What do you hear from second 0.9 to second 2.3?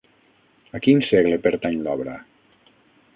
segle pertany l'obra?